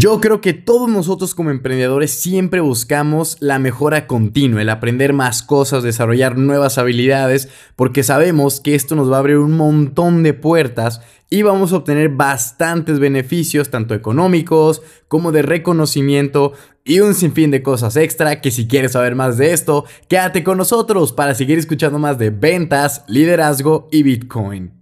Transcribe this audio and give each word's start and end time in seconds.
Yo 0.00 0.18
creo 0.18 0.40
que 0.40 0.54
todos 0.54 0.88
nosotros 0.88 1.34
como 1.34 1.50
emprendedores 1.50 2.10
siempre 2.10 2.62
buscamos 2.62 3.36
la 3.40 3.58
mejora 3.58 4.06
continua, 4.06 4.62
el 4.62 4.70
aprender 4.70 5.12
más 5.12 5.42
cosas, 5.42 5.82
desarrollar 5.82 6.38
nuevas 6.38 6.78
habilidades, 6.78 7.50
porque 7.76 8.02
sabemos 8.02 8.62
que 8.62 8.74
esto 8.74 8.96
nos 8.96 9.12
va 9.12 9.16
a 9.16 9.18
abrir 9.18 9.36
un 9.36 9.58
montón 9.58 10.22
de 10.22 10.32
puertas 10.32 11.02
y 11.28 11.42
vamos 11.42 11.74
a 11.74 11.76
obtener 11.76 12.08
bastantes 12.08 12.98
beneficios, 12.98 13.68
tanto 13.68 13.94
económicos 13.94 14.80
como 15.06 15.32
de 15.32 15.42
reconocimiento 15.42 16.54
y 16.82 17.00
un 17.00 17.12
sinfín 17.12 17.50
de 17.50 17.62
cosas 17.62 17.94
extra 17.96 18.40
que 18.40 18.50
si 18.50 18.66
quieres 18.66 18.92
saber 18.92 19.14
más 19.14 19.36
de 19.36 19.52
esto, 19.52 19.84
quédate 20.08 20.42
con 20.42 20.56
nosotros 20.56 21.12
para 21.12 21.34
seguir 21.34 21.58
escuchando 21.58 21.98
más 21.98 22.16
de 22.16 22.30
ventas, 22.30 23.04
liderazgo 23.06 23.86
y 23.92 24.02
Bitcoin. 24.02 24.79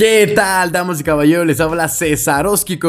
¿Qué 0.00 0.32
tal, 0.34 0.72
damas 0.72 0.98
y 0.98 1.04
caballeros? 1.04 1.46
Les 1.46 1.60
habla 1.60 1.86
César 1.86 2.46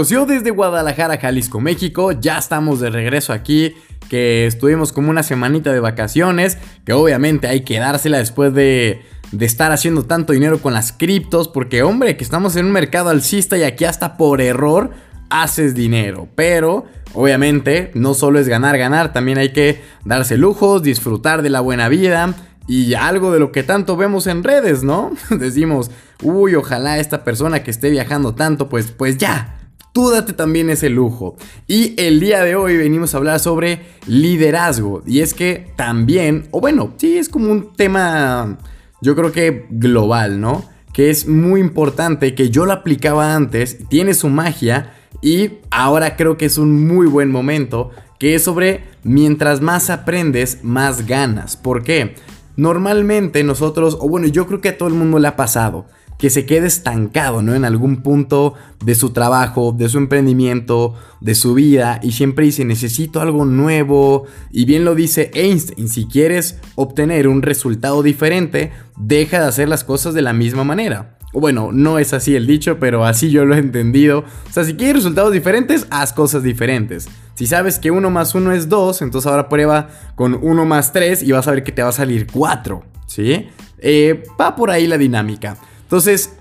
Yo 0.09 0.25
desde 0.25 0.49
Guadalajara, 0.49 1.17
Jalisco, 1.17 1.59
México. 1.59 2.13
Ya 2.13 2.37
estamos 2.37 2.79
de 2.79 2.89
regreso 2.89 3.33
aquí, 3.33 3.75
que 4.09 4.45
estuvimos 4.45 4.93
como 4.93 5.09
una 5.09 5.21
semanita 5.21 5.73
de 5.73 5.81
vacaciones, 5.81 6.57
que 6.85 6.93
obviamente 6.93 7.49
hay 7.49 7.65
que 7.65 7.79
dársela 7.79 8.19
después 8.19 8.53
de, 8.53 9.01
de 9.33 9.45
estar 9.45 9.73
haciendo 9.73 10.03
tanto 10.03 10.31
dinero 10.31 10.61
con 10.61 10.73
las 10.73 10.93
criptos, 10.93 11.49
porque 11.49 11.83
hombre, 11.83 12.15
que 12.15 12.23
estamos 12.23 12.55
en 12.55 12.67
un 12.67 12.71
mercado 12.71 13.09
alcista 13.09 13.57
y 13.57 13.63
aquí 13.63 13.83
hasta 13.83 14.15
por 14.15 14.39
error 14.39 14.91
haces 15.29 15.75
dinero. 15.75 16.29
Pero, 16.35 16.85
obviamente, 17.13 17.91
no 17.93 18.13
solo 18.13 18.39
es 18.39 18.47
ganar, 18.47 18.77
ganar, 18.77 19.11
también 19.11 19.37
hay 19.37 19.49
que 19.51 19.81
darse 20.05 20.37
lujos, 20.37 20.81
disfrutar 20.81 21.41
de 21.41 21.49
la 21.49 21.59
buena 21.59 21.89
vida 21.89 22.33
y 22.67 22.93
algo 22.93 23.31
de 23.31 23.39
lo 23.39 23.51
que 23.51 23.63
tanto 23.63 23.97
vemos 23.97 24.27
en 24.27 24.43
redes, 24.43 24.83
¿no? 24.83 25.11
Decimos, 25.29 25.91
uy, 26.21 26.55
ojalá 26.55 26.99
esta 26.99 27.23
persona 27.23 27.63
que 27.63 27.71
esté 27.71 27.89
viajando 27.89 28.35
tanto, 28.35 28.69
pues, 28.69 28.91
pues 28.91 29.17
ya, 29.17 29.61
tú 29.93 30.09
date 30.09 30.33
también 30.33 30.69
ese 30.69 30.89
lujo. 30.89 31.35
Y 31.67 31.93
el 32.01 32.19
día 32.19 32.43
de 32.43 32.55
hoy 32.55 32.77
venimos 32.77 33.13
a 33.13 33.17
hablar 33.17 33.39
sobre 33.39 33.81
liderazgo. 34.07 35.03
Y 35.05 35.19
es 35.19 35.33
que 35.33 35.71
también, 35.75 36.47
o 36.51 36.61
bueno, 36.61 36.93
sí, 36.97 37.17
es 37.17 37.29
como 37.29 37.51
un 37.51 37.73
tema, 37.73 38.57
yo 39.01 39.15
creo 39.15 39.31
que 39.31 39.65
global, 39.69 40.39
¿no? 40.39 40.65
Que 40.93 41.09
es 41.09 41.27
muy 41.27 41.59
importante, 41.59 42.35
que 42.35 42.49
yo 42.49 42.65
lo 42.65 42.73
aplicaba 42.73 43.35
antes, 43.35 43.87
tiene 43.89 44.13
su 44.13 44.29
magia 44.29 44.93
y 45.21 45.59
ahora 45.69 46.15
creo 46.15 46.37
que 46.37 46.45
es 46.45 46.57
un 46.57 46.87
muy 46.87 47.07
buen 47.07 47.31
momento, 47.31 47.91
que 48.19 48.35
es 48.35 48.43
sobre 48.43 48.83
mientras 49.03 49.61
más 49.61 49.89
aprendes, 49.89 50.59
más 50.63 51.07
ganas. 51.07 51.57
¿Por 51.57 51.83
qué? 51.83 52.15
Normalmente 52.55 53.43
nosotros, 53.43 53.97
o 53.99 54.07
bueno, 54.07 54.27
yo 54.27 54.47
creo 54.47 54.61
que 54.61 54.69
a 54.69 54.77
todo 54.77 54.89
el 54.89 54.95
mundo 54.95 55.19
le 55.19 55.27
ha 55.27 55.35
pasado, 55.35 55.85
que 56.21 56.29
se 56.29 56.45
quede 56.45 56.67
estancado, 56.67 57.41
¿no? 57.41 57.55
En 57.55 57.65
algún 57.65 58.03
punto 58.03 58.53
de 58.85 58.93
su 58.93 59.09
trabajo, 59.09 59.73
de 59.75 59.89
su 59.89 59.97
emprendimiento, 59.97 60.93
de 61.19 61.33
su 61.33 61.55
vida, 61.55 61.99
y 62.03 62.11
siempre 62.11 62.45
dice, 62.45 62.63
necesito 62.63 63.21
algo 63.21 63.43
nuevo. 63.43 64.25
Y 64.51 64.65
bien 64.65 64.85
lo 64.85 64.93
dice 64.93 65.31
Einstein, 65.33 65.87
si 65.87 66.05
quieres 66.05 66.59
obtener 66.75 67.27
un 67.27 67.41
resultado 67.41 68.03
diferente, 68.03 68.71
deja 68.97 69.39
de 69.39 69.47
hacer 69.47 69.67
las 69.67 69.83
cosas 69.83 70.13
de 70.13 70.21
la 70.21 70.33
misma 70.33 70.63
manera. 70.63 71.17
Bueno, 71.33 71.71
no 71.71 71.97
es 71.97 72.13
así 72.13 72.35
el 72.35 72.45
dicho, 72.45 72.77
pero 72.79 73.05
así 73.05 73.31
yo 73.31 73.45
lo 73.45 73.55
he 73.55 73.59
entendido. 73.59 74.25
O 74.49 74.53
sea, 74.53 74.63
si 74.63 74.75
quieres 74.75 74.97
resultados 74.97 75.31
diferentes, 75.31 75.87
haz 75.89 76.13
cosas 76.13 76.43
diferentes. 76.43 77.07
Si 77.35 77.47
sabes 77.47 77.79
que 77.79 77.91
1 77.91 78.09
más 78.09 78.35
1 78.35 78.51
es 78.51 78.67
2, 78.67 79.01
entonces 79.01 79.29
ahora 79.29 79.49
prueba 79.49 79.89
con 80.15 80.37
1 80.41 80.65
más 80.65 80.91
3 80.91 81.23
y 81.23 81.31
vas 81.31 81.47
a 81.47 81.51
ver 81.51 81.63
que 81.63 81.71
te 81.71 81.81
va 81.81 81.89
a 81.89 81.93
salir 81.93 82.27
4. 82.31 82.83
¿Sí? 83.07 83.47
Eh, 83.79 84.23
va 84.39 84.55
por 84.55 84.69
ahí 84.71 84.87
la 84.87 84.97
dinámica. 84.97 85.57
Entonces, 85.83 86.33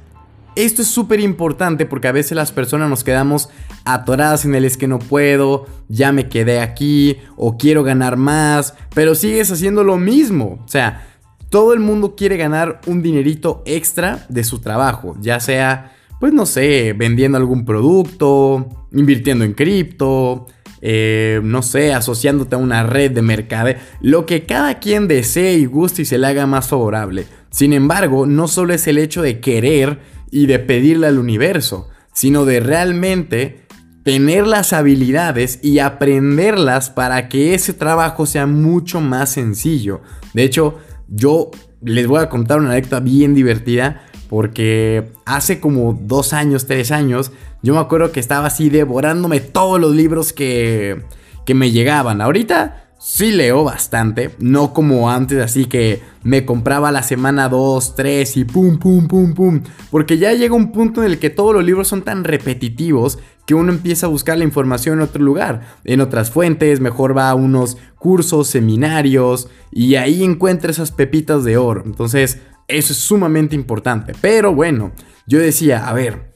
esto 0.57 0.83
es 0.83 0.89
súper 0.89 1.21
importante 1.21 1.87
porque 1.87 2.09
a 2.09 2.13
veces 2.13 2.33
las 2.33 2.53
personas 2.53 2.91
nos 2.91 3.05
quedamos 3.05 3.49
atoradas 3.85 4.45
en 4.45 4.55
el 4.55 4.65
es 4.65 4.77
que 4.77 4.89
no 4.89 4.99
puedo, 4.99 5.67
ya 5.89 6.13
me 6.13 6.29
quedé 6.29 6.61
aquí 6.61 7.19
o 7.37 7.57
quiero 7.57 7.83
ganar 7.83 8.17
más, 8.17 8.75
pero 8.95 9.15
sigues 9.15 9.51
haciendo 9.51 9.85
lo 9.85 9.97
mismo. 9.97 10.61
O 10.65 10.69
sea, 10.69 11.07
todo 11.51 11.75
el 11.75 11.81
mundo 11.81 12.15
quiere 12.17 12.37
ganar 12.37 12.81
un 12.87 13.03
dinerito 13.03 13.63
extra 13.67 14.25
de 14.29 14.45
su 14.45 14.61
trabajo, 14.61 15.17
ya 15.21 15.41
sea, 15.41 15.93
pues 16.21 16.33
no 16.33 16.47
sé, 16.47 16.95
vendiendo 16.97 17.37
algún 17.37 17.65
producto, 17.65 18.87
invirtiendo 18.93 19.45
en 19.45 19.55
cripto, 19.55 20.47
eh, 20.81 21.41
no 21.43 21.63
sé, 21.63 21.93
asociándote 21.93 22.55
a 22.55 22.59
una 22.59 22.85
red 22.85 23.11
de 23.11 23.23
mercado, 23.23 23.75
lo 24.01 24.27
que 24.27 24.47
cada 24.47 24.79
quien 24.79 25.09
desee 25.09 25.59
y 25.59 25.67
guste 25.67 26.03
y 26.03 26.05
se 26.05 26.19
le 26.19 26.29
haga 26.29 26.47
más 26.47 26.69
favorable. 26.69 27.27
Sin 27.51 27.73
embargo, 27.73 28.27
no 28.27 28.47
solo 28.47 28.73
es 28.73 28.87
el 28.87 28.99
hecho 28.99 29.21
de 29.21 29.41
querer 29.41 29.99
y 30.31 30.47
de 30.47 30.61
pedirle 30.61 31.09
al 31.09 31.19
universo, 31.19 31.89
sino 32.13 32.45
de 32.45 32.61
realmente 32.61 33.67
tener 34.05 34.47
las 34.47 34.73
habilidades 34.73 35.59
y 35.63 35.81
aprenderlas 35.81 36.91
para 36.91 37.29
que 37.29 37.55
ese 37.55 37.73
trabajo 37.73 38.25
sea 38.25 38.47
mucho 38.47 39.01
más 39.01 39.33
sencillo. 39.33 40.01
De 40.33 40.45
hecho, 40.45 40.79
yo 41.11 41.51
les 41.83 42.07
voy 42.07 42.21
a 42.21 42.29
contar 42.29 42.59
una 42.61 42.71
anécdota 42.71 43.01
bien 43.01 43.35
divertida 43.35 44.03
porque 44.29 45.11
hace 45.27 45.61
como 45.61 45.99
dos 46.01 46.33
años, 46.33 46.67
tres 46.67 46.93
años, 46.93 47.33
yo 47.63 47.75
me 47.75 47.81
acuerdo 47.81 48.13
que 48.13 48.21
estaba 48.21 48.47
así 48.47 48.71
devorándome 48.71 49.41
todos 49.41 49.81
los 49.81 49.95
libros 49.95 50.33
que, 50.33 51.03
que 51.45 51.55
me 51.55 51.73
llegaban. 51.73 52.21
Ahorita 52.21 52.90
sí 53.01 53.33
leo 53.33 53.65
bastante, 53.65 54.35
no 54.39 54.75
como 54.75 55.11
antes, 55.11 55.43
así 55.43 55.65
que 55.65 56.03
me 56.23 56.45
compraba 56.45 56.93
la 56.93 57.03
semana 57.03 57.49
2, 57.49 57.95
3 57.95 58.37
y 58.37 58.45
pum, 58.45 58.79
pum, 58.79 59.09
pum, 59.09 59.33
pum. 59.33 59.63
Porque 59.91 60.19
ya 60.19 60.35
llega 60.35 60.55
un 60.55 60.71
punto 60.71 61.03
en 61.03 61.11
el 61.11 61.19
que 61.19 61.31
todos 61.31 61.55
los 61.55 61.65
libros 61.65 61.89
son 61.89 62.03
tan 62.03 62.25
repetitivos 62.25 63.19
que 63.47 63.55
uno 63.55 63.73
empieza 63.73 64.07
a 64.07 64.11
buscar 64.11 64.37
la 64.37 64.45
información 64.45 64.99
en 64.99 65.05
otro 65.05 65.23
lugar, 65.23 65.63
en 65.85 66.03
otras 66.03 66.31
fuentes, 66.31 66.81
mejor 66.81 67.17
va 67.17 67.31
a 67.31 67.35
unos 67.35 67.79
cursos, 67.99 68.49
seminarios 68.49 69.49
y 69.73 69.95
ahí 69.95 70.23
encuentra 70.23 70.71
esas 70.71 70.93
pepitas 70.93 71.43
de 71.43 71.57
oro. 71.57 71.83
Entonces, 71.85 72.39
eso 72.69 72.93
es 72.93 72.99
sumamente 72.99 73.57
importante. 73.57 74.13
Pero 74.21 74.55
bueno, 74.55 74.93
yo 75.27 75.39
decía, 75.39 75.89
a 75.89 75.95
ver, 75.95 76.35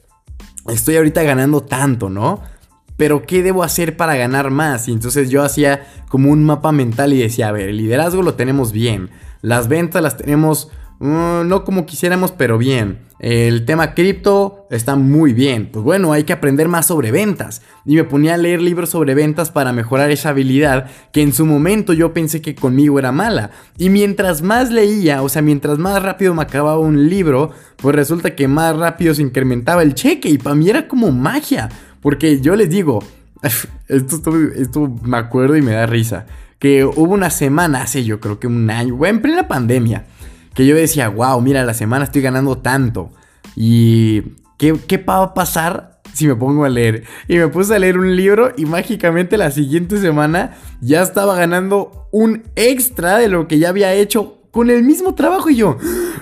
estoy 0.67 0.97
ahorita 0.97 1.21
ganando 1.21 1.61
tanto, 1.61 2.09
¿no? 2.09 2.41
Pero 2.97 3.23
¿qué 3.23 3.43
debo 3.43 3.63
hacer 3.63 3.97
para 3.97 4.15
ganar 4.15 4.51
más? 4.51 4.87
Y 4.87 4.91
entonces 4.91 5.29
yo 5.29 5.43
hacía 5.43 5.87
como 6.09 6.31
un 6.31 6.43
mapa 6.43 6.71
mental 6.71 7.13
y 7.13 7.19
decía, 7.19 7.49
a 7.49 7.51
ver, 7.51 7.69
el 7.69 7.77
liderazgo 7.77 8.21
lo 8.21 8.35
tenemos 8.35 8.71
bien, 8.71 9.09
las 9.41 9.67
ventas 9.67 10.01
las 10.01 10.17
tenemos 10.17 10.71
mm, 10.99 11.47
no 11.47 11.63
como 11.63 11.85
quisiéramos, 11.85 12.31
pero 12.31 12.57
bien. 12.57 13.05
El 13.19 13.63
tema 13.63 13.93
cripto 13.93 14.67
está 14.69 14.97
muy 14.97 15.31
bien. 15.31 15.69
Pues 15.71 15.83
bueno, 15.85 16.11
hay 16.11 16.25
que 16.25 16.33
aprender 16.33 16.67
más 16.67 16.87
sobre 16.87 17.11
ventas. 17.11 17.61
Y 17.85 17.95
me 17.95 18.03
ponía 18.03 18.33
a 18.33 18.37
leer 18.37 18.61
libros 18.61 18.89
sobre 18.89 19.15
ventas 19.15 19.51
para 19.51 19.71
mejorar 19.71 20.11
esa 20.11 20.29
habilidad 20.29 20.87
que 21.13 21.21
en 21.21 21.31
su 21.31 21.45
momento 21.45 21.93
yo 21.93 22.13
pensé 22.13 22.41
que 22.41 22.55
conmigo 22.55 22.99
era 22.99 23.13
mala. 23.13 23.51
Y 23.77 23.89
mientras 23.89 24.41
más 24.41 24.69
leía, 24.69 25.21
o 25.21 25.29
sea, 25.29 25.41
mientras 25.41 25.77
más 25.77 26.03
rápido 26.03 26.33
me 26.33 26.41
acababa 26.41 26.77
un 26.77 27.07
libro, 27.09 27.51
pues 27.77 27.95
resulta 27.95 28.35
que 28.35 28.49
más 28.49 28.75
rápido 28.75 29.13
se 29.13 29.21
incrementaba 29.21 29.81
el 29.81 29.95
cheque. 29.95 30.29
Y 30.29 30.37
para 30.37 30.55
mí 30.55 30.69
era 30.69 30.87
como 30.87 31.11
magia. 31.11 31.69
Porque 32.05 32.39
yo 32.39 32.55
les 32.55 32.69
digo, 32.69 33.03
esto, 33.87 34.31
me 35.01 35.17
acuerdo 35.17 35.57
y 35.57 35.63
me 35.63 35.71
da 35.71 35.87
risa, 35.87 36.27
que 36.59 36.85
hubo 36.85 37.11
una 37.15 37.31
semana, 37.31 37.81
hace 37.81 38.03
yo 38.03 38.19
creo 38.19 38.39
que 38.39 38.45
un 38.45 38.69
año, 38.69 39.03
en 39.07 39.23
plena 39.23 39.47
pandemia, 39.47 40.05
que 40.53 40.67
yo 40.67 40.75
decía, 40.75 41.09
wow, 41.09 41.41
mira, 41.41 41.65
la 41.65 41.73
semana 41.73 42.05
estoy 42.05 42.21
ganando 42.21 42.59
tanto. 42.59 43.09
Y 43.55 44.21
¿qué, 44.59 44.77
qué 44.85 44.99
va 44.99 45.23
a 45.23 45.33
pasar 45.33 45.99
si 46.13 46.27
me 46.27 46.35
pongo 46.35 46.63
a 46.65 46.69
leer? 46.69 47.05
Y 47.27 47.37
me 47.37 47.47
puse 47.47 47.73
a 47.73 47.79
leer 47.79 47.97
un 47.97 48.15
libro 48.15 48.51
y 48.55 48.65
mágicamente 48.65 49.35
la 49.35 49.49
siguiente 49.49 49.97
semana 49.97 50.57
ya 50.81 51.01
estaba 51.01 51.35
ganando 51.35 52.07
un 52.11 52.43
extra 52.55 53.17
de 53.17 53.29
lo 53.29 53.47
que 53.47 53.57
ya 53.57 53.69
había 53.69 53.91
hecho 53.95 54.34
con 54.55 54.69
el 54.69 54.83
mismo 54.83 55.13
trabajo 55.13 55.49
y 55.49 55.57
yo, 55.57 55.75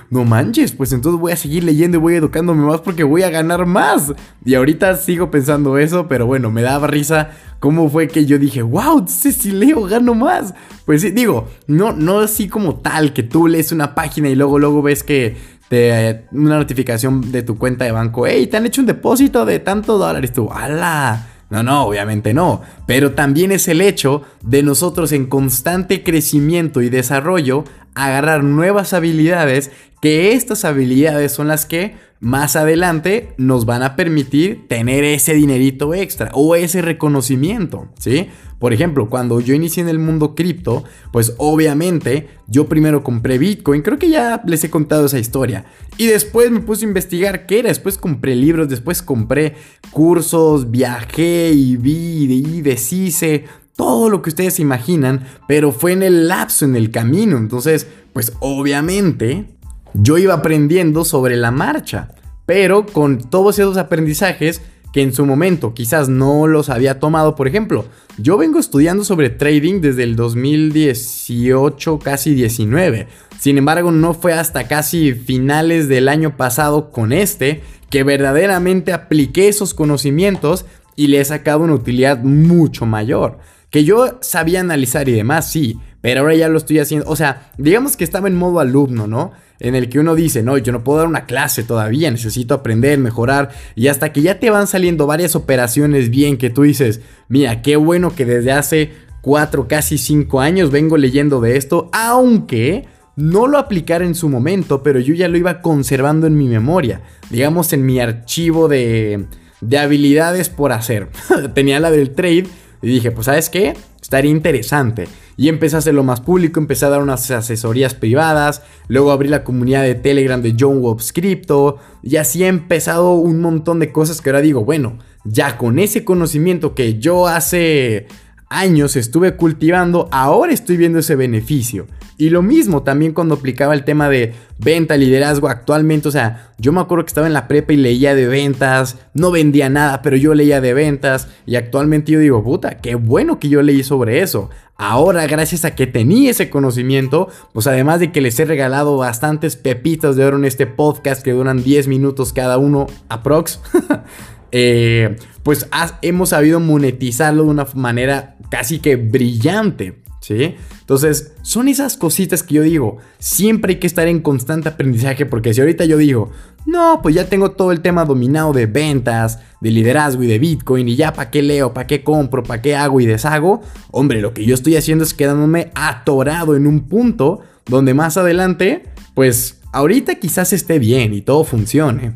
no 0.10 0.26
manches, 0.26 0.72
pues 0.72 0.92
entonces 0.92 1.22
voy 1.22 1.34
a 1.34 1.36
seguir 1.36 1.64
leyendo 1.64 1.98
y 1.98 2.02
voy 2.02 2.16
educándome 2.16 2.66
más 2.66 2.82
porque 2.82 3.04
voy 3.04 3.22
a 3.22 3.30
ganar 3.30 3.68
más. 3.68 4.12
Y 4.44 4.56
ahorita 4.56 4.96
sigo 4.96 5.30
pensando 5.30 5.78
eso, 5.78 6.08
pero 6.08 6.26
bueno, 6.26 6.50
me 6.50 6.64
daba 6.64 6.88
risa 6.88 7.30
cómo 7.60 7.88
fue 7.92 8.08
que 8.08 8.26
yo 8.26 8.40
dije, 8.40 8.64
wow, 8.64 9.06
si 9.08 9.52
leo 9.52 9.84
gano 9.84 10.16
más. 10.16 10.56
Pues 10.84 11.04
sí, 11.04 11.12
digo, 11.12 11.48
no, 11.68 11.94
no 11.94 12.22
así 12.22 12.48
como 12.48 12.78
tal 12.78 13.14
que 13.14 13.22
tú 13.22 13.48
lees 13.48 13.72
una 13.72 13.94
página 13.94 14.30
y 14.30 14.36
luego, 14.36 14.58
luego 14.58 14.82
ves 14.82 15.04
que 15.04 15.38
te, 15.70 16.26
una 16.32 16.58
notificación 16.58 17.32
de 17.32 17.44
tu 17.44 17.60
cuenta 17.60 17.86
de 17.86 17.92
banco, 17.92 18.26
hey, 18.26 18.48
te 18.48 18.58
han 18.58 18.66
hecho 18.66 18.82
un 18.82 18.88
depósito 18.88 19.46
de 19.46 19.60
tantos 19.60 20.00
dólares, 20.00 20.34
tú, 20.34 20.50
ala 20.52 21.30
no, 21.54 21.62
no, 21.62 21.84
obviamente 21.86 22.34
no. 22.34 22.62
Pero 22.88 23.12
también 23.12 23.52
es 23.52 23.68
el 23.68 23.80
hecho 23.82 24.24
de 24.42 24.64
nosotros 24.64 25.12
en 25.12 25.28
constante 25.28 26.02
crecimiento 26.02 26.82
y 26.82 26.90
desarrollo 26.90 27.64
agarrar 27.96 28.44
nuevas 28.44 28.94
habilidades, 28.94 29.72
que 30.02 30.34
estas 30.34 30.66
habilidades 30.66 31.32
son 31.32 31.48
las 31.48 31.66
que 31.66 31.96
más 32.20 32.56
adelante 32.56 33.34
nos 33.38 33.66
van 33.66 33.84
a 33.84 33.98
permitir 33.98 34.68
tener 34.70 35.04
ese 35.04 35.34
dinerito 35.34 35.94
extra 35.94 36.32
o 36.34 36.56
ese 36.56 36.82
reconocimiento, 36.82 37.90
¿sí? 38.00 38.30
Por 38.60 38.72
ejemplo, 38.72 39.10
cuando 39.10 39.42
yo 39.42 39.54
inicié 39.54 39.84
en 39.84 39.90
el 39.90 40.00
mundo 40.00 40.34
cripto, 40.34 40.86
pues 41.12 41.36
obviamente 41.38 42.30
yo 42.48 42.70
primero 42.70 43.04
compré 43.04 43.38
Bitcoin, 43.38 43.82
creo 43.82 44.00
que 44.00 44.10
ya 44.10 44.42
les 44.46 44.64
he 44.64 44.70
contado 44.70 45.06
esa 45.06 45.20
historia, 45.20 45.66
y 45.98 46.08
después 46.08 46.50
me 46.50 46.62
puse 46.62 46.86
a 46.86 46.88
investigar 46.88 47.46
qué 47.46 47.60
era, 47.60 47.68
después 47.68 47.98
compré 47.98 48.38
libros, 48.38 48.70
después 48.70 49.02
compré 49.02 49.56
cursos, 49.92 50.72
viajé 50.72 51.52
y 51.52 51.76
vi 51.76 52.24
y 52.24 52.62
deshice, 52.62 53.44
todo 53.76 54.10
lo 54.10 54.22
que 54.22 54.30
ustedes 54.30 54.60
imaginan, 54.60 55.26
pero 55.48 55.72
fue 55.72 55.94
en 55.94 56.04
el 56.04 56.28
lapso, 56.28 56.66
en 56.66 56.76
el 56.76 56.92
camino, 56.92 57.38
entonces, 57.38 57.88
pues 58.14 58.34
obviamente 58.40 59.46
yo 59.94 60.18
iba 60.18 60.34
aprendiendo 60.34 61.06
sobre 61.06 61.36
la 61.36 61.52
marcha, 61.52 62.10
pero 62.46 62.86
con 62.86 63.30
todos 63.30 63.60
esos 63.60 63.78
aprendizajes 63.78 64.62
que 64.94 65.02
en 65.02 65.12
su 65.12 65.26
momento 65.26 65.74
quizás 65.74 66.08
no 66.08 66.46
los 66.46 66.70
había 66.70 67.00
tomado, 67.00 67.36
por 67.36 67.48
ejemplo, 67.48 67.86
yo 68.20 68.38
vengo 68.38 68.60
estudiando 68.60 69.04
sobre 69.04 69.32
trading 69.32 69.82
desde 69.82 70.04
el 70.04 70.16
2018, 70.16 72.00
casi 72.00 72.36
19. 72.36 73.08
Sin 73.40 73.58
embargo, 73.58 73.92
no 73.92 74.14
fue 74.14 74.34
hasta 74.34 74.68
casi 74.68 75.14
finales 75.14 75.88
del 75.88 76.08
año 76.08 76.38
pasado 76.38 76.92
con 76.92 77.12
este 77.12 77.64
que 77.90 78.04
verdaderamente 78.04 78.94
apliqué 78.94 79.48
esos 79.48 79.74
conocimientos 79.74 80.66
y 80.96 81.08
le 81.08 81.20
he 81.20 81.26
sacado 81.26 81.64
una 81.64 81.74
utilidad 81.74 82.24
mucho 82.24 82.86
mayor. 82.86 83.40
Que 83.74 83.84
yo 83.84 84.20
sabía 84.22 84.60
analizar 84.60 85.10
y 85.10 85.14
demás, 85.14 85.50
sí, 85.50 85.80
pero 86.00 86.20
ahora 86.20 86.36
ya 86.36 86.48
lo 86.48 86.60
estoy 86.60 86.78
haciendo. 86.78 87.10
O 87.10 87.16
sea, 87.16 87.50
digamos 87.58 87.98
que 87.98 88.04
estaba 88.04 88.28
en 88.28 88.36
modo 88.36 88.60
alumno, 88.60 89.08
¿no? 89.08 89.32
En 89.60 89.74
el 89.74 89.90
que 89.90 89.98
uno 89.98 90.14
dice, 90.14 90.44
no, 90.44 90.60
yo 90.60 90.72
no 90.72 90.84
puedo 90.84 91.00
dar 91.00 91.08
una 91.08 91.26
clase 91.26 91.64
todavía, 91.64 92.12
necesito 92.12 92.54
aprender, 92.54 93.00
mejorar. 93.00 93.50
Y 93.74 93.88
hasta 93.88 94.14
que 94.14 94.22
ya 94.22 94.40
te 94.40 94.52
van 94.52 94.68
saliendo 94.68 95.08
varias 95.08 95.36
operaciones 95.36 96.12
bien 96.12 96.38
que 96.38 96.52
tú 96.52 96.62
dices, 96.62 97.02
mira, 97.30 97.64
qué 97.64 97.76
bueno 97.76 98.16
que 98.16 98.26
desde 98.26 98.52
hace 98.52 98.92
cuatro, 99.22 99.68
casi 99.68 99.98
cinco 99.98 100.40
años 100.40 100.70
vengo 100.70 100.96
leyendo 100.96 101.42
de 101.42 101.58
esto, 101.58 101.90
aunque 101.94 102.86
no 103.16 103.48
lo 103.48 103.58
aplicara 103.58 104.06
en 104.06 104.14
su 104.14 104.30
momento, 104.30 104.84
pero 104.84 105.00
yo 105.00 105.16
ya 105.16 105.28
lo 105.28 105.38
iba 105.40 105.64
conservando 105.64 106.28
en 106.28 106.38
mi 106.38 106.48
memoria, 106.48 107.02
digamos 107.32 107.74
en 107.74 107.88
mi 107.88 108.00
archivo 108.00 108.68
de, 108.68 109.26
de 109.62 109.80
habilidades 109.80 110.50
por 110.50 110.74
hacer. 110.74 111.10
Tenía 111.56 111.80
la 111.80 111.90
del 111.90 112.12
trade 112.12 112.46
y 112.84 112.90
dije, 112.90 113.12
pues 113.12 113.26
sabes 113.26 113.50
qué, 113.50 113.74
estaría 114.02 114.30
interesante. 114.30 115.08
Y 115.38 115.48
empecé 115.48 115.78
a 115.78 115.80
hacerlo 115.80 116.04
más 116.04 116.20
público, 116.20 116.60
empecé 116.60 116.86
a 116.86 116.90
dar 116.90 117.02
unas 117.02 117.32
asesorías 117.32 117.96
privadas, 117.96 118.62
luego 118.90 119.12
abrí 119.12 119.30
la 119.30 119.46
comunidad 119.46 119.84
de 119.84 119.96
Telegram 119.96 120.42
de 120.42 120.56
John 120.60 120.80
Wobbs 120.80 121.14
Crypto, 121.14 121.78
y 122.04 122.18
así 122.18 122.44
he 122.44 122.48
empezado 122.48 123.14
un 123.14 123.40
montón 123.40 123.80
de 123.80 123.94
cosas 123.94 124.20
que 124.20 124.30
ahora 124.30 124.42
digo, 124.42 124.66
bueno, 124.66 125.00
ya 125.24 125.58
con 125.58 125.80
ese 125.80 126.04
conocimiento 126.04 126.76
que 126.76 127.00
yo 127.00 127.28
hace 127.28 128.08
años 128.50 128.98
estuve 128.98 129.38
cultivando, 129.38 130.10
ahora 130.12 130.52
estoy 130.52 130.76
viendo 130.76 131.00
ese 131.00 131.16
beneficio. 131.16 131.88
Y 132.24 132.30
lo 132.30 132.42
mismo 132.42 132.84
también 132.84 133.12
cuando 133.12 133.36
aplicaba 133.36 133.74
el 133.74 133.84
tema 133.84 134.08
de 134.08 134.34
venta, 134.58 134.96
liderazgo 134.96 135.50
actualmente, 135.50 136.08
o 136.08 136.12
sea, 136.12 136.54
yo 136.58 136.72
me 136.72 136.80
acuerdo 136.80 137.04
que 137.04 137.10
estaba 137.10 137.28
en 137.28 137.34
la 137.34 137.50
prepa 137.50 137.74
y 137.74 137.76
leía 137.76 138.16
de 138.16 138.28
ventas, 138.28 138.98
no 139.14 139.30
vendía 139.30 139.70
nada, 139.70 140.02
pero 140.02 140.16
yo 140.16 140.34
leía 140.34 140.62
de 140.62 140.74
ventas 140.74 141.28
y 141.46 141.58
actualmente 141.58 142.14
yo 142.14 142.20
digo, 142.20 142.42
puta, 142.42 142.78
qué 142.78 142.96
bueno 142.96 143.40
que 143.40 143.50
yo 143.50 143.62
leí 143.62 143.84
sobre 143.84 144.22
eso. 144.22 144.50
Ahora, 144.78 145.28
gracias 145.28 145.66
a 145.66 145.76
que 145.76 145.86
tenía 145.86 146.32
ese 146.32 146.50
conocimiento, 146.50 147.28
pues 147.52 147.68
además 147.68 148.00
de 148.00 148.14
que 148.14 148.22
les 148.22 148.40
he 148.40 148.46
regalado 148.46 148.96
bastantes 148.96 149.58
pepitas 149.58 150.16
de 150.16 150.24
oro 150.24 150.38
en 150.38 150.46
este 150.46 150.66
podcast 150.66 151.24
que 151.24 151.34
duran 151.34 151.62
10 151.62 151.90
minutos 151.90 152.32
cada 152.32 152.58
uno, 152.58 152.88
aprox, 153.10 153.60
eh, 154.54 155.18
pues 155.44 155.68
hemos 156.02 156.30
sabido 156.30 156.62
monetizarlo 156.62 157.44
de 157.44 157.50
una 157.50 157.68
manera 157.76 158.38
casi 158.50 158.80
que 158.80 158.96
brillante. 158.96 160.03
¿Sí? 160.24 160.56
Entonces, 160.80 161.34
son 161.42 161.68
esas 161.68 161.98
cositas 161.98 162.44
que 162.44 162.54
yo 162.54 162.62
digo, 162.62 162.98
siempre 163.20 163.74
hay 163.74 163.80
que 163.80 163.88
estar 163.88 164.08
en 164.08 164.22
constante 164.22 164.70
aprendizaje 164.70 165.26
porque 165.26 165.54
si 165.54 165.60
ahorita 165.60 165.84
yo 165.84 165.98
digo, 165.98 166.32
no, 166.66 167.02
pues 167.04 167.14
ya 167.14 167.28
tengo 167.28 167.52
todo 167.52 167.74
el 167.74 167.82
tema 167.82 168.06
dominado 168.06 168.54
de 168.54 168.66
ventas, 168.66 169.40
de 169.60 169.72
liderazgo 169.72 170.24
y 170.24 170.28
de 170.28 170.40
Bitcoin 170.40 170.88
y 170.88 170.96
ya 170.96 171.12
para 171.12 171.30
qué 171.30 171.42
leo, 171.42 171.74
para 171.74 171.88
qué 171.88 172.06
compro, 172.06 172.42
para 172.42 172.62
qué 172.62 172.74
hago 172.74 173.02
y 173.02 173.06
deshago, 173.06 173.64
hombre, 173.92 174.22
lo 174.22 174.34
que 174.34 174.46
yo 174.46 174.56
estoy 174.56 174.78
haciendo 174.78 175.04
es 175.04 175.14
quedándome 175.14 175.72
atorado 175.76 176.56
en 176.56 176.68
un 176.68 176.88
punto 176.88 177.42
donde 177.66 177.94
más 177.94 178.16
adelante, 178.16 178.84
pues 179.16 179.60
ahorita 179.74 180.16
quizás 180.16 180.54
esté 180.54 180.80
bien 180.80 181.14
y 181.14 181.22
todo 181.22 181.44
funcione. 181.44 182.14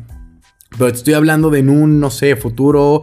Pero 0.70 0.88
estoy 0.88 1.12
hablando 1.12 1.50
de 1.50 1.60
un, 1.60 2.00
no 2.00 2.10
sé, 2.10 2.36
futuro 2.36 3.02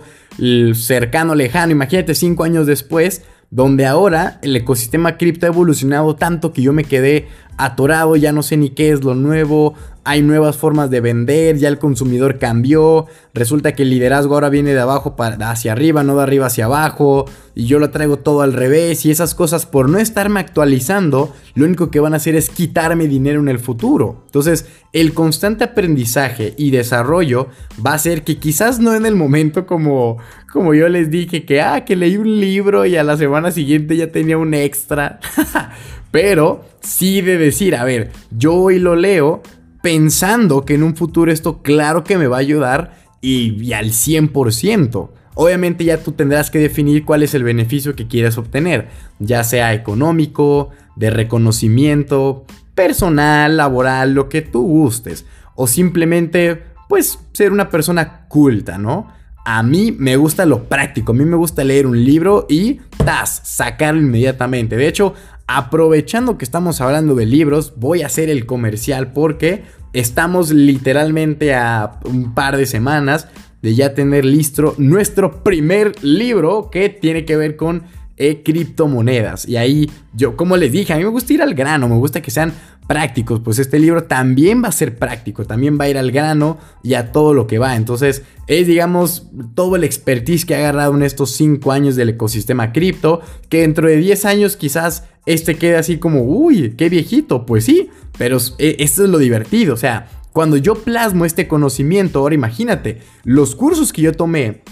cercano, 0.74 1.36
lejano, 1.36 1.72
imagínate 1.74 2.16
cinco 2.16 2.44
años 2.44 2.66
después 2.66 3.22
donde 3.56 3.86
ahora 3.86 4.38
el 4.42 4.54
ecosistema 4.54 5.16
cripto 5.16 5.46
ha 5.46 5.50
evolucionado 5.50 6.18
tanto 6.18 6.52
que 6.52 6.62
yo 6.62 6.74
me 6.74 6.84
quedé 6.84 7.30
atorado, 7.56 8.18
ya 8.18 8.34
no 8.34 8.44
sé 8.44 8.58
ni 8.58 8.72
qué 8.72 8.92
es 8.92 9.06
lo 9.06 9.16
nuevo, 9.16 9.76
hay 10.04 10.22
nuevas 10.22 10.58
formas 10.58 10.90
de 10.90 11.00
vender, 11.00 11.58
ya 11.58 11.70
el 11.70 11.80
consumidor 11.80 12.38
cambió, 12.38 13.06
resulta 13.34 13.72
que 13.72 13.84
el 13.84 13.92
liderazgo 13.92 14.34
ahora 14.34 14.50
viene 14.50 14.74
de 14.74 14.82
abajo 14.82 15.16
para, 15.16 15.50
hacia 15.50 15.72
arriba, 15.72 16.04
no 16.04 16.18
de 16.18 16.24
arriba 16.24 16.48
hacia 16.48 16.66
abajo, 16.66 17.26
y 17.56 17.66
yo 17.66 17.80
lo 17.80 17.92
traigo 17.92 18.18
todo 18.18 18.42
al 18.42 18.52
revés, 18.52 19.06
y 19.06 19.12
esas 19.12 19.34
cosas 19.34 19.66
por 19.66 19.90
no 19.90 20.00
estarme 20.00 20.42
actualizando, 20.42 21.34
lo 21.54 21.64
único 21.64 21.92
que 21.92 22.02
van 22.02 22.14
a 22.14 22.18
hacer 22.18 22.36
es 22.36 22.50
quitarme 22.50 23.08
dinero 23.08 23.40
en 23.40 23.48
el 23.48 23.60
futuro. 23.60 24.24
Entonces, 24.26 24.66
el 24.92 25.14
constante 25.14 25.64
aprendizaje 25.64 26.54
y 26.58 26.72
desarrollo 26.72 27.48
va 27.84 27.94
a 27.94 28.00
ser 28.00 28.24
que 28.26 28.38
quizás 28.38 28.80
no 28.80 28.94
en 28.96 29.06
el 29.06 29.16
momento 29.16 29.66
como, 29.66 30.18
como 30.56 30.74
yo 30.74 30.88
les 30.88 31.12
dije, 31.12 31.44
que, 31.44 31.60
ah, 31.60 31.84
que 31.84 31.98
leí 31.98 32.16
un 32.16 32.40
libro 32.40 32.86
y 32.86 32.96
a 32.96 33.04
la 33.04 33.18
semana 33.18 33.52
siguiente 33.52 33.98
ya 33.98 34.14
tenía 34.14 34.38
un 34.38 34.54
extra. 34.54 35.20
Pero 36.12 36.64
sí 36.80 37.20
de 37.20 37.38
decir, 37.38 37.76
a 37.76 37.84
ver, 37.84 38.12
yo 38.32 38.54
hoy 38.54 38.80
lo 38.80 38.96
leo, 38.96 39.44
pensando 39.84 40.64
que 40.64 40.76
en 40.76 40.84
un 40.84 40.96
futuro 40.96 41.30
esto 41.30 41.62
claro 41.62 42.06
que 42.06 42.18
me 42.18 42.28
va 42.28 42.38
a 42.38 42.40
ayudar 42.40 42.96
y, 43.20 43.74
al 43.74 43.88
100%. 43.88 45.10
Obviamente 45.34 45.84
ya 45.84 45.98
tú 46.02 46.14
tendrás 46.14 46.50
que 46.50 46.60
definir 46.60 47.04
cuál 47.04 47.24
es 47.24 47.34
el 47.34 47.44
beneficio 47.44 47.94
que 47.94 48.08
quieres 48.08 48.38
obtener, 48.38 48.88
ya 49.20 49.44
sea 49.44 49.74
económico, 49.74 50.70
de 50.96 51.10
reconocimiento, 51.10 52.46
personal, 52.76 53.58
laboral, 53.58 54.14
lo 54.14 54.30
que 54.30 54.42
tú 54.42 54.62
gustes, 54.62 55.26
o 55.56 55.68
simplemente 55.68 56.64
pues 56.88 57.20
ser 57.34 57.52
una 57.52 57.70
persona 57.70 58.26
culta, 58.30 58.78
¿no? 58.78 59.10
A 59.46 59.62
mí 59.62 59.92
me 59.92 60.18
gusta 60.18 60.46
lo 60.46 60.64
práctico, 60.64 61.12
a 61.12 61.16
mí 61.16 61.24
me 61.24 61.38
gusta 61.38 61.64
leer 61.64 61.86
un 61.86 62.04
libro 62.04 62.48
y 62.50 62.82
¡tas! 63.06 63.42
sacarlo 63.44 64.02
inmediatamente. 64.02 64.76
De 64.76 64.88
hecho, 64.88 65.14
aprovechando 65.46 66.40
que 66.40 66.46
estamos 66.46 66.82
hablando 66.82 67.14
de 67.14 67.28
libros, 67.28 67.74
voy 67.78 68.02
a 68.02 68.08
hacer 68.08 68.30
el 68.30 68.48
comercial 68.48 69.14
porque 69.14 69.64
estamos 69.94 70.52
literalmente 70.52 71.54
a 71.54 72.00
un 72.06 72.34
par 72.34 72.58
de 72.58 72.66
semanas 72.66 73.28
de 73.62 73.76
ya 73.76 73.94
tener 73.94 74.26
listo 74.26 74.74
nuestro 74.80 75.44
primer 75.44 76.04
libro 76.04 76.70
que 76.72 76.90
tiene 76.90 77.24
que 77.24 77.38
ver 77.38 77.56
con 77.56 77.84
eh, 78.18 78.44
criptomonedas. 78.44 79.48
Y 79.48 79.58
ahí 79.58 79.92
yo, 80.14 80.36
como 80.36 80.58
les 80.58 80.72
dije, 80.72 80.94
a 80.94 80.98
mí 80.98 81.04
me 81.04 81.10
gusta 81.10 81.34
ir 81.34 81.42
al 81.42 81.54
grano, 81.54 81.88
me 81.88 81.98
gusta 81.98 82.22
que 82.22 82.32
sean 82.32 82.54
prácticos, 82.88 83.40
pues 83.40 83.60
este 83.60 83.80
libro 83.80 84.04
también 84.04 84.64
va 84.64 84.68
a 84.68 84.72
ser 84.72 84.98
práctico, 84.98 85.46
también 85.46 85.78
va 85.80 85.86
a 85.86 85.90
ir 85.90 85.98
al 85.98 86.12
grano 86.12 86.58
y 86.84 86.94
a 86.94 87.12
todo 87.12 87.34
lo 87.34 87.48
que 87.48 87.60
va. 87.60 87.76
Entonces 87.76 88.24
es, 88.48 88.68
digamos, 88.68 89.28
todo 89.56 89.76
el 89.76 89.84
expertise 89.84 90.46
que 90.46 90.56
ha 90.56 90.60
agarrado 90.60 90.96
en 90.96 91.04
estos 91.04 91.32
5 91.32 91.72
años 91.72 91.96
del 91.96 92.10
ecosistema 92.10 92.72
cripto, 92.72 93.22
que 93.50 93.62
dentro 93.62 93.88
de 93.88 93.98
10 93.98 94.26
años 94.26 94.58
quizás 94.58 95.06
este 95.26 95.56
quede 95.56 95.78
así 95.78 95.98
como, 95.98 96.24
uy, 96.24 96.76
qué 96.78 96.90
viejito, 96.90 97.46
pues 97.46 97.66
sí, 97.66 97.90
pero 98.18 98.38
e, 98.60 98.78
esto 98.80 99.04
es 99.04 99.10
lo 99.10 99.18
divertido, 99.18 99.74
o 99.74 99.78
sea, 99.78 100.08
cuando 100.32 100.58
yo 100.58 100.76
plasmo 100.76 101.26
este 101.26 101.48
conocimiento, 101.48 102.20
ahora 102.20 102.36
imagínate, 102.36 103.00
los 103.24 103.56
cursos 103.56 103.94
que 103.94 104.02
yo 104.02 104.12
tomé 104.12 104.64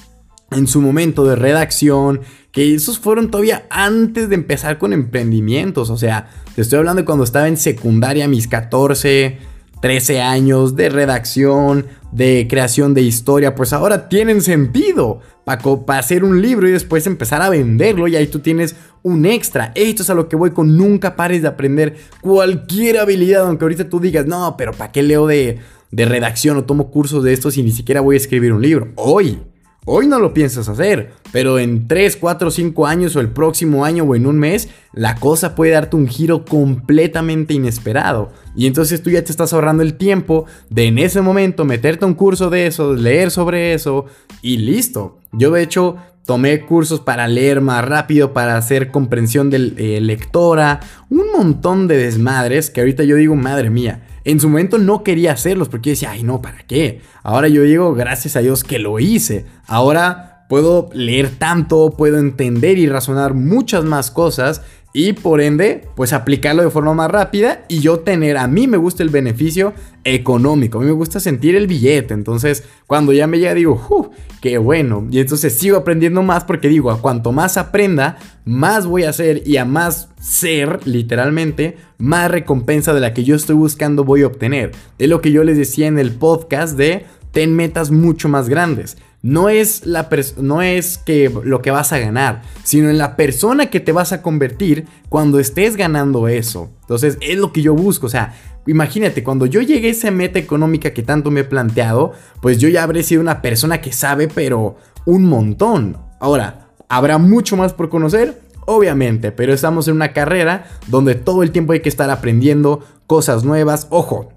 en 0.52 0.68
su 0.68 0.82
momento 0.82 1.26
de 1.26 1.36
redacción, 1.36 2.22
que 2.54 2.76
esos 2.76 3.00
fueron 3.00 3.32
todavía 3.32 3.66
antes 3.72 4.30
de 4.30 4.36
empezar 4.36 4.78
con 4.78 4.94
emprendimientos, 4.94 5.90
o 5.90 5.98
sea, 5.98 6.30
te 6.56 6.62
estoy 6.62 6.78
hablando 6.78 7.02
de 7.02 7.06
cuando 7.06 7.24
estaba 7.24 7.48
en 7.48 7.58
secundaria, 7.58 8.28
mis 8.28 8.48
14, 8.48 9.40
13 9.82 10.22
años 10.22 10.76
de 10.76 10.90
redacción, 10.90 11.88
de 12.12 12.46
creación 12.48 12.94
de 12.94 13.02
historia, 13.02 13.56
pues 13.56 13.74
ahora 13.74 14.08
tienen 14.08 14.44
sentido 14.44 15.20
para 15.46 16.00
hacer 16.00 16.24
un 16.24 16.44
libro 16.44 16.68
y 16.70 16.72
después 16.72 17.08
empezar 17.08 17.42
a 17.42 17.50
venderlo 17.50 18.08
y 18.08 18.16
ahí 18.16 18.28
tú 18.28 18.38
tienes 18.38 18.76
un 19.02 19.26
extra. 19.26 19.72
Esto 19.74 20.04
es 20.04 20.12
a 20.12 20.14
lo 20.14 20.30
que 20.30 20.36
voy 20.36 20.52
con 20.52 20.78
nunca 20.78 21.16
pares 21.16 21.42
de 21.42 21.48
aprender 21.48 21.98
cualquier 22.22 23.00
habilidad, 23.00 23.48
aunque 23.48 23.66
ahorita 23.66 23.90
tú 23.90 24.00
digas, 24.00 24.28
no, 24.28 24.56
pero 24.58 24.74
¿para 24.74 24.92
qué 24.92 25.02
leo 25.02 25.26
de, 25.26 25.58
de 25.90 26.06
redacción 26.06 26.56
o 26.58 26.66
tomo 26.66 26.92
cursos 26.92 27.24
de 27.24 27.34
estos 27.34 27.58
y 27.58 27.64
ni 27.64 27.72
siquiera 27.72 28.00
voy 28.00 28.14
a 28.16 28.18
escribir 28.18 28.54
un 28.54 28.62
libro? 28.62 28.92
Hoy 28.96 29.40
Hoy 29.86 30.08
no 30.08 30.18
lo 30.20 30.34
piensas 30.34 30.70
hacer, 30.70 31.12
pero 31.34 31.60
en 31.60 31.90
3, 31.90 32.16
4, 32.16 32.52
5 32.52 32.88
años 32.88 33.16
o 33.18 33.20
el 33.20 33.30
próximo 33.30 33.84
año 33.84 34.06
o 34.06 34.16
en 34.16 34.26
un 34.26 34.40
mes, 34.40 34.70
la 34.94 35.16
cosa 35.16 35.56
puede 35.56 35.74
darte 35.74 35.98
un 35.98 36.08
giro 36.08 36.46
completamente 36.46 37.54
inesperado. 37.54 38.32
Y 38.56 38.68
entonces 38.68 39.04
tú 39.04 39.10
ya 39.10 39.24
te 39.24 39.32
estás 39.32 39.52
ahorrando 39.52 39.84
el 39.84 39.96
tiempo 39.96 40.46
de 40.70 40.86
en 40.86 41.00
ese 41.00 41.20
momento 41.22 41.66
meterte 41.66 42.06
a 42.06 42.08
un 42.08 42.14
curso 42.14 42.50
de 42.50 42.68
eso, 42.68 42.94
leer 42.94 43.30
sobre 43.30 43.74
eso 43.74 44.06
y 44.42 44.58
listo. 44.58 45.20
Yo 45.34 45.52
de 45.52 45.64
hecho 45.64 45.98
tomé 46.26 46.62
cursos 46.62 47.02
para 47.02 47.28
leer 47.28 47.60
más 47.60 47.84
rápido, 47.84 48.32
para 48.32 48.56
hacer 48.56 48.90
comprensión 48.90 49.50
de 49.50 49.74
eh, 49.76 50.00
lectora, 50.00 50.80
un 51.10 51.26
montón 51.36 51.90
de 51.90 51.98
desmadres 51.98 52.70
que 52.70 52.80
ahorita 52.80 53.04
yo 53.04 53.18
digo, 53.18 53.36
madre 53.36 53.70
mía. 53.70 54.08
En 54.26 54.40
su 54.40 54.50
momento 54.50 54.78
no 54.78 55.04
quería 55.04 55.34
hacerlos 55.34 55.70
porque 55.70 55.92
decía, 55.92 56.12
ay 56.12 56.24
no, 56.24 56.42
¿para 56.42 56.60
qué? 56.64 57.02
Ahora 57.24 57.48
yo 57.48 57.64
digo, 57.64 57.94
gracias 57.94 58.36
a 58.36 58.40
Dios 58.40 58.64
que 58.64 58.80
lo 58.80 59.00
hice. 59.00 59.46
Ahora 59.68 60.33
puedo 60.54 60.92
leer 60.94 61.32
tanto, 61.40 61.96
puedo 61.98 62.20
entender 62.20 62.78
y 62.78 62.86
razonar 62.86 63.34
muchas 63.34 63.86
más 63.86 64.12
cosas 64.12 64.62
y 64.94 65.14
por 65.14 65.42
ende, 65.42 65.88
pues 65.96 66.14
aplicarlo 66.14 66.62
de 66.62 66.70
forma 66.70 66.94
más 66.94 67.10
rápida 67.10 67.66
y 67.68 67.80
yo 67.80 68.02
tener, 68.02 68.38
a 68.38 68.48
mí 68.48 68.68
me 68.68 68.78
gusta 68.78 69.02
el 69.02 69.10
beneficio 69.10 69.74
económico, 70.04 70.78
a 70.78 70.82
mí 70.82 70.86
me 70.86 70.94
gusta 70.94 71.20
sentir 71.20 71.56
el 71.56 71.66
billete, 71.66 72.14
entonces 72.14 72.66
cuando 72.86 73.14
ya 73.14 73.26
me 73.26 73.40
llega 73.40 73.56
digo, 73.56 73.84
¡uh! 73.90 74.12
¡Qué 74.44 74.60
bueno! 74.60 75.08
Y 75.10 75.22
entonces 75.22 75.58
sigo 75.58 75.76
aprendiendo 75.76 76.22
más 76.22 76.44
porque 76.44 76.70
digo, 76.70 76.92
a 76.92 77.02
cuanto 77.02 77.32
más 77.32 77.58
aprenda, 77.58 78.20
más 78.46 78.86
voy 78.86 79.06
a 79.06 79.10
hacer 79.10 79.42
y 79.48 79.58
a 79.58 79.66
más 79.66 80.10
ser, 80.22 80.86
literalmente, 80.86 81.78
más 81.98 82.30
recompensa 82.30 82.94
de 82.94 83.00
la 83.00 83.16
que 83.16 83.24
yo 83.24 83.36
estoy 83.36 83.56
buscando 83.56 84.04
voy 84.04 84.22
a 84.22 84.28
obtener. 84.28 84.72
Es 85.00 85.10
lo 85.10 85.20
que 85.20 85.32
yo 85.32 85.44
les 85.44 85.58
decía 85.58 85.88
en 85.88 85.98
el 85.98 86.12
podcast 86.12 86.78
de 86.78 87.08
ten 87.32 87.56
metas 87.56 87.90
mucho 87.90 88.30
más 88.30 88.50
grandes 88.50 88.98
no 89.24 89.48
es, 89.48 89.86
la 89.86 90.10
no 90.38 90.62
es 90.62 90.98
que 90.98 91.32
lo 91.44 91.62
que 91.62 91.72
vas 91.72 91.94
a 91.94 91.98
ganar, 91.98 92.42
sino 92.64 92.90
en 92.90 92.98
la 92.98 93.16
persona 93.16 93.68
que 93.68 93.80
te 93.80 93.94
vas 93.94 94.12
a 94.12 94.22
convertir 94.22 94.86
cuando 95.08 95.40
estés 95.40 95.78
ganando 95.78 96.28
eso. 96.28 96.70
Entonces, 96.82 97.18
es 97.22 97.38
lo 97.38 97.54
que 97.54 97.62
yo 97.62 97.74
busco. 97.74 98.08
O 98.08 98.10
sea, 98.10 98.36
imagínate, 98.68 99.24
cuando 99.24 99.46
yo 99.46 99.62
llegué 99.62 99.88
a 99.88 99.92
esa 99.92 100.12
meta 100.12 100.40
económica 100.40 100.94
que 100.94 101.04
tanto 101.04 101.32
me 101.32 101.40
he 101.40 101.46
planteado, 101.46 102.12
pues 102.42 102.58
yo 102.58 102.68
ya 102.68 102.84
habré 102.84 103.02
sido 103.02 103.22
una 103.22 103.42
persona 103.42 103.80
que 103.80 103.94
sabe, 103.94 104.28
pero 104.28 104.76
un 105.06 105.24
montón. 105.26 105.98
Ahora, 106.20 106.68
¿habrá 106.90 107.18
mucho 107.18 107.56
más 107.56 107.72
por 107.72 107.88
conocer? 107.88 108.42
Obviamente, 108.66 109.32
pero 109.32 109.54
estamos 109.54 109.88
en 109.88 109.96
una 109.96 110.12
carrera 110.12 110.66
donde 110.88 111.16
todo 111.16 111.44
el 111.44 111.52
tiempo 111.52 111.72
hay 111.72 111.80
que 111.80 111.90
estar 111.90 112.10
aprendiendo 112.10 112.84
cosas 113.08 113.46
nuevas. 113.46 113.88
Ojo, 113.90 114.34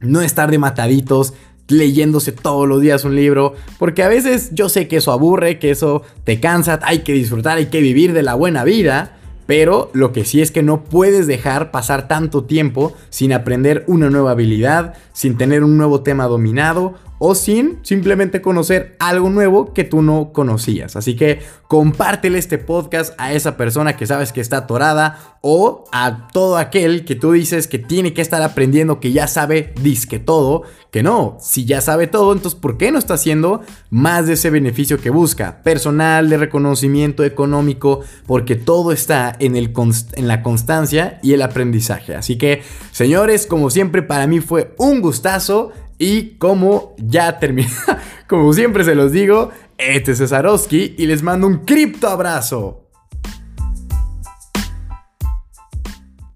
no 0.00 0.20
estar 0.20 0.50
de 0.50 0.58
mataditos, 0.58 1.32
leyéndose 1.68 2.32
todos 2.32 2.68
los 2.68 2.80
días 2.80 3.04
un 3.04 3.16
libro, 3.16 3.54
porque 3.78 4.02
a 4.02 4.08
veces 4.08 4.50
yo 4.52 4.68
sé 4.68 4.88
que 4.88 4.98
eso 4.98 5.12
aburre, 5.12 5.58
que 5.58 5.70
eso 5.70 6.02
te 6.24 6.40
cansa, 6.40 6.78
hay 6.82 7.00
que 7.00 7.12
disfrutar, 7.12 7.58
hay 7.58 7.66
que 7.66 7.80
vivir 7.80 8.12
de 8.12 8.22
la 8.22 8.34
buena 8.34 8.64
vida, 8.64 9.16
pero 9.46 9.90
lo 9.92 10.12
que 10.12 10.24
sí 10.24 10.42
es 10.42 10.50
que 10.50 10.62
no 10.62 10.84
puedes 10.84 11.26
dejar 11.26 11.70
pasar 11.70 12.08
tanto 12.08 12.44
tiempo 12.44 12.94
sin 13.10 13.32
aprender 13.32 13.84
una 13.86 14.10
nueva 14.10 14.32
habilidad, 14.32 14.94
sin 15.12 15.36
tener 15.36 15.62
un 15.62 15.76
nuevo 15.76 16.02
tema 16.02 16.26
dominado 16.26 16.94
o 17.18 17.34
sin 17.34 17.78
simplemente 17.82 18.42
conocer 18.42 18.96
algo 18.98 19.30
nuevo 19.30 19.72
que 19.72 19.84
tú 19.84 20.02
no 20.02 20.32
conocías. 20.32 20.96
Así 20.96 21.16
que 21.16 21.40
compártele 21.68 22.38
este 22.38 22.58
podcast 22.58 23.14
a 23.18 23.32
esa 23.32 23.56
persona 23.56 23.96
que 23.96 24.06
sabes 24.06 24.32
que 24.32 24.40
está 24.40 24.58
atorada 24.58 25.36
o 25.40 25.84
a 25.92 26.28
todo 26.32 26.56
aquel 26.56 27.04
que 27.04 27.14
tú 27.14 27.32
dices 27.32 27.68
que 27.68 27.78
tiene 27.78 28.12
que 28.12 28.22
estar 28.22 28.42
aprendiendo, 28.42 29.00
que 29.00 29.12
ya 29.12 29.28
sabe 29.28 29.72
disque 29.80 30.18
todo, 30.18 30.62
que 30.90 31.02
no, 31.02 31.36
si 31.40 31.64
ya 31.64 31.80
sabe 31.80 32.06
todo, 32.06 32.32
entonces 32.32 32.58
¿por 32.58 32.78
qué 32.78 32.90
no 32.90 32.98
está 32.98 33.14
haciendo 33.14 33.62
más 33.90 34.26
de 34.26 34.34
ese 34.34 34.50
beneficio 34.50 34.98
que 35.00 35.10
busca? 35.10 35.62
Personal, 35.62 36.28
de 36.28 36.36
reconocimiento 36.36 37.24
económico, 37.24 38.00
porque 38.26 38.56
todo 38.56 38.92
está 38.92 39.34
en, 39.38 39.56
el 39.56 39.72
en 40.14 40.28
la 40.28 40.42
constancia 40.42 41.20
y 41.22 41.32
el 41.32 41.42
aprendizaje. 41.42 42.14
Así 42.14 42.38
que, 42.38 42.62
señores, 42.92 43.46
como 43.46 43.70
siempre, 43.70 44.02
para 44.02 44.26
mí 44.26 44.40
fue 44.40 44.74
un 44.78 45.00
gustazo. 45.00 45.72
Y 45.98 46.36
como 46.36 46.94
ya 46.98 47.38
termina, 47.38 47.70
como 48.28 48.52
siempre 48.52 48.84
se 48.84 48.94
los 48.94 49.12
digo, 49.12 49.50
este 49.78 50.12
es 50.12 50.18
Cesarowski 50.18 50.94
y 50.98 51.06
les 51.06 51.22
mando 51.22 51.46
un 51.46 51.64
cripto 51.64 52.08
abrazo. 52.08 52.85